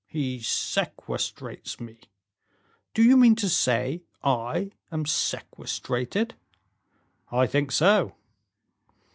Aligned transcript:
"He 0.07 0.39
sequestrates 0.39 1.79
me! 1.79 1.99
Do 2.95 3.03
you 3.03 3.15
mean 3.15 3.35
to 3.35 3.47
say 3.47 4.01
I 4.23 4.71
am 4.91 5.05
sequestrated?" 5.05 6.33
"I 7.31 7.45
think 7.45 7.71
so." 7.71 8.15